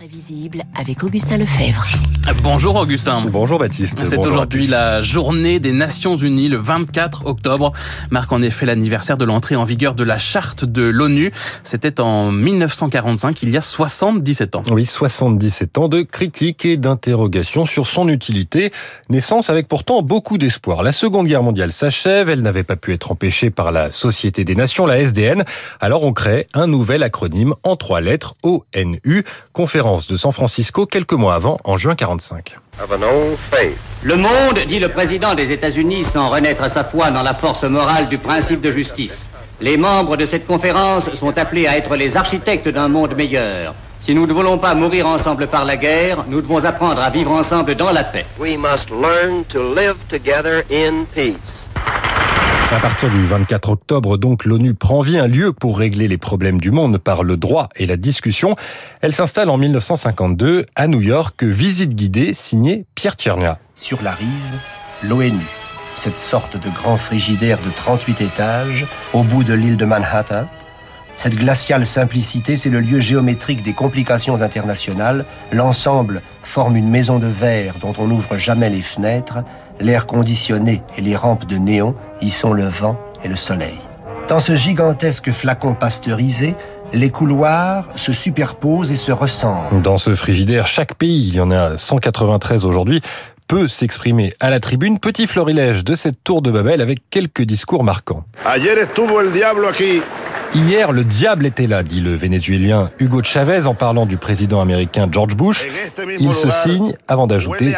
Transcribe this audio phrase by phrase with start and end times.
[0.00, 1.84] Imprévisible avec Augustin Lefebvre.
[2.44, 3.22] Bonjour Augustin.
[3.22, 3.98] Bonjour Baptiste.
[4.04, 7.72] C'est aujourd'hui la journée des Nations Unies, le 24 octobre,
[8.12, 11.32] marque en effet l'anniversaire de l'entrée en vigueur de la charte de l'ONU.
[11.64, 14.62] C'était en 1945, il y a 77 ans.
[14.70, 18.70] Oui, 77 ans de critiques et d'interrogations sur son utilité.
[19.08, 20.84] Naissance avec pourtant beaucoup d'espoir.
[20.84, 24.54] La Seconde Guerre mondiale s'achève, elle n'avait pas pu être empêchée par la Société des
[24.54, 25.42] Nations, la SDN.
[25.80, 31.14] Alors on crée un nouvel acronyme en trois lettres, ONU, conférence de San Francisco quelques
[31.14, 32.56] mois avant, en juin 45.
[32.82, 33.76] of an old faith.
[34.02, 37.64] Le monde, dit le président des États-Unis sans renaître à sa foi dans la force
[37.64, 39.30] morale du principe de justice.
[39.60, 43.74] Les membres de cette conférence sont appelés à être les architectes d'un monde meilleur.
[43.98, 47.32] Si nous ne voulons pas mourir ensemble par la guerre, nous devons apprendre à vivre
[47.32, 48.24] ensemble dans la paix.
[48.38, 51.67] We must learn to live together in peace.
[52.70, 56.60] À partir du 24 octobre, donc, l'ONU prend vie un lieu pour régler les problèmes
[56.60, 58.54] du monde par le droit et la discussion.
[59.00, 63.58] Elle s'installe en 1952 à New York, visite guidée signée Pierre Tchernia.
[63.74, 64.28] Sur la rive,
[65.02, 65.46] l'ONU,
[65.96, 70.46] cette sorte de grand frigidaire de 38 étages au bout de l'île de Manhattan.
[71.16, 75.24] Cette glaciale simplicité, c'est le lieu géométrique des complications internationales.
[75.52, 79.38] L'ensemble forme une maison de verre dont on n'ouvre jamais les fenêtres.
[79.80, 83.78] L'air conditionné et les rampes de néon y sont le vent et le soleil.
[84.28, 86.54] Dans ce gigantesque flacon pasteurisé,
[86.92, 89.82] les couloirs se superposent et se ressemblent.
[89.82, 93.00] Dans ce frigidaire, chaque pays, il y en a 193 aujourd'hui,
[93.46, 94.98] peut s'exprimer à la tribune.
[94.98, 98.24] Petit florilège de cette tour de Babel avec quelques discours marquants.
[98.44, 100.02] Ayer estuvo el diablo aquí.
[100.54, 105.06] Hier, le diable était là, dit le Vénézuélien Hugo Chavez en parlant du président américain
[105.10, 105.66] George Bush.
[106.18, 107.74] Il se signe avant d'ajouter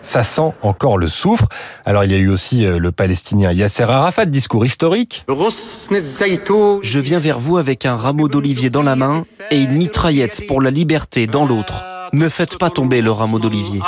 [0.00, 1.46] ça sent encore le soufre.
[1.84, 5.24] Alors il y a eu aussi euh, le Palestinien Yasser Arafat, discours historique.
[5.28, 10.60] Je viens vers vous avec un rameau d'olivier dans la main et une mitraillette pour
[10.60, 11.99] la liberté dans l'autre.
[12.12, 13.80] Ne faites pas tomber le rameau d'olivier.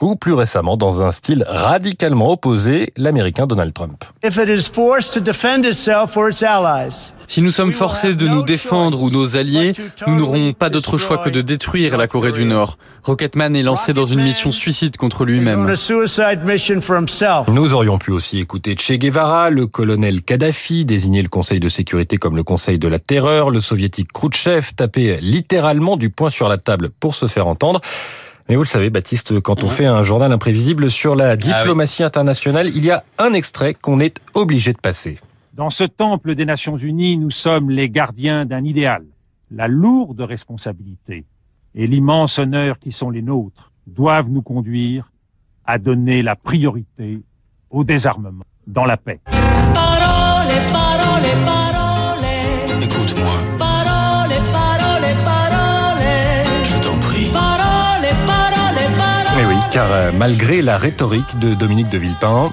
[0.00, 4.04] Ou plus récemment, dans un style radicalement opposé, l'américain Donald Trump.
[4.22, 7.12] if it is forced to defend itself or its allies.
[7.32, 9.72] Si nous sommes forcés de nous défendre ou nos alliés,
[10.06, 12.76] nous n'aurons pas d'autre choix que de détruire la Corée du Nord.
[13.04, 15.66] Rocketman est lancé dans une mission suicide contre On lui-même.
[17.48, 22.18] Nous aurions pu aussi écouter Che Guevara, le colonel Kadhafi, désigner le Conseil de sécurité
[22.18, 26.58] comme le Conseil de la terreur, le soviétique Khrouchtchev, taper littéralement du poing sur la
[26.58, 27.80] table pour se faire entendre.
[28.50, 32.68] Mais vous le savez, Baptiste, quand on fait un journal imprévisible sur la diplomatie internationale,
[32.74, 35.18] il y a un extrait qu'on est obligé de passer.
[35.54, 39.04] Dans ce temple des Nations Unies, nous sommes les gardiens d'un idéal.
[39.50, 41.26] La lourde responsabilité
[41.74, 45.12] et l'immense honneur qui sont les nôtres doivent nous conduire
[45.66, 47.20] à donner la priorité
[47.68, 49.20] au désarmement dans la paix.
[52.80, 53.32] Écoute-moi.
[56.64, 57.30] Je t'en prie.
[59.36, 62.50] Mais oui, car euh, malgré la rhétorique de Dominique de Villepin,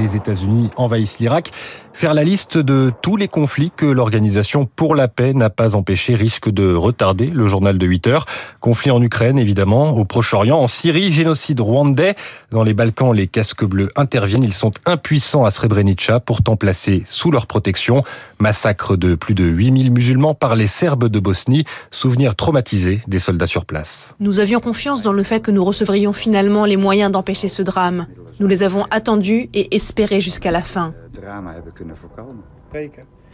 [0.00, 1.50] les États-Unis envahissent l'Irak.
[1.92, 6.14] Faire la liste de tous les conflits que l'Organisation pour la paix n'a pas empêché
[6.14, 8.24] risque de retarder le journal de 8 heures.
[8.60, 12.14] Conflit en Ukraine, évidemment, au Proche-Orient, en Syrie, génocide rwandais.
[12.50, 14.44] Dans les Balkans, les casques bleus interviennent.
[14.44, 18.00] Ils sont impuissants à Srebrenica, pourtant placés sous leur protection.
[18.38, 21.64] Massacre de plus de 8000 musulmans par les Serbes de Bosnie.
[21.90, 24.14] Souvenir traumatisé des soldats sur place.
[24.20, 28.06] Nous avions confiance dans le fait que nous recevrions finalement les moyens d'empêcher ce drame.
[28.40, 30.94] Nous les avons attendus et espérés jusqu'à la fin.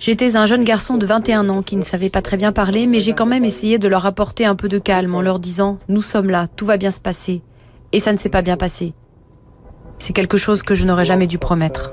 [0.01, 2.99] J'étais un jeune garçon de 21 ans qui ne savait pas très bien parler, mais
[2.99, 6.03] j'ai quand même essayé de leur apporter un peu de calme en leur disant⁇ Nous
[6.03, 7.33] sommes là, tout va bien se passer⁇
[7.93, 8.95] Et ça ne s'est pas bien passé.
[9.97, 11.93] C'est quelque chose que je n'aurais jamais dû promettre.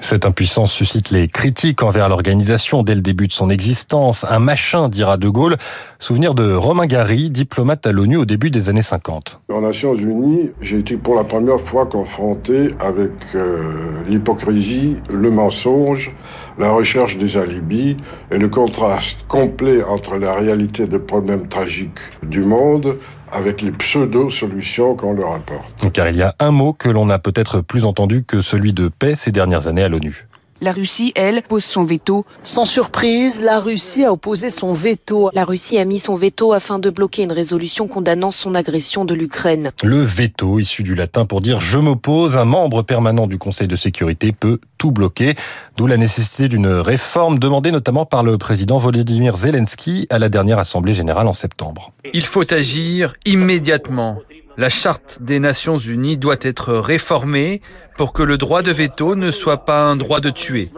[0.00, 4.26] Cette impuissance suscite les critiques envers l'organisation dès le début de son existence.
[4.28, 5.56] Un machin, dira De Gaulle.
[5.98, 9.40] Souvenir de Romain Gary, diplomate à l'ONU au début des années 50.
[9.48, 16.12] Aux Nations Unies, j'ai été pour la première fois confronté avec euh, l'hypocrisie, le mensonge,
[16.58, 17.96] la recherche des alibis
[18.30, 22.98] et le contraste complet entre la réalité des problèmes tragiques du monde
[23.34, 25.90] avec les pseudo-solutions qu'on leur apporte.
[25.92, 28.88] Car il y a un mot que l'on a peut-être plus entendu que celui de
[28.88, 30.26] paix ces dernières années à l'ONU.
[30.60, 32.24] La Russie, elle, pose son veto.
[32.42, 35.30] Sans surprise, la Russie a opposé son veto.
[35.32, 39.14] La Russie a mis son veto afin de bloquer une résolution condamnant son agression de
[39.14, 39.72] l'Ukraine.
[39.82, 43.76] Le veto, issu du latin pour dire je m'oppose, un membre permanent du Conseil de
[43.76, 45.34] sécurité peut tout bloquer,
[45.76, 50.58] d'où la nécessité d'une réforme demandée notamment par le président Volodymyr Zelensky à la dernière
[50.58, 51.92] Assemblée générale en septembre.
[52.12, 54.18] Il faut agir immédiatement.
[54.56, 57.60] La charte des Nations Unies doit être réformée
[57.96, 60.70] pour que le droit de veto ne soit pas un droit de tuer.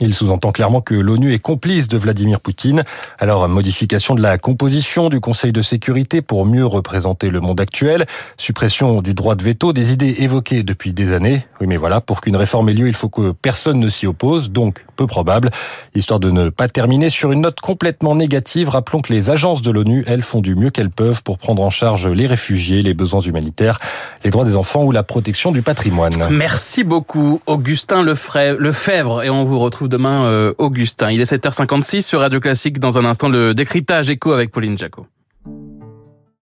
[0.00, 2.82] Il sous-entend clairement que l'ONU est complice de Vladimir Poutine.
[3.20, 8.04] Alors, modification de la composition du Conseil de sécurité pour mieux représenter le monde actuel,
[8.36, 11.46] suppression du droit de veto, des idées évoquées depuis des années.
[11.60, 14.50] Oui, mais voilà, pour qu'une réforme ait lieu, il faut que personne ne s'y oppose,
[14.50, 15.50] donc peu probable.
[15.94, 19.70] Histoire de ne pas terminer sur une note complètement négative, rappelons que les agences de
[19.70, 23.20] l'ONU, elles, font du mieux qu'elles peuvent pour prendre en charge les réfugiés, les besoins
[23.20, 23.78] humanitaires,
[24.24, 26.28] les droits des enfants ou la protection du patrimoine.
[26.30, 31.10] Merci beaucoup, Augustin Lefebvre, et on vous retrouve demain, euh, Augustin.
[31.10, 32.78] Il est 7h56 sur Radio Classique.
[32.78, 35.06] Dans un instant, le décryptage écho avec Pauline Jaco.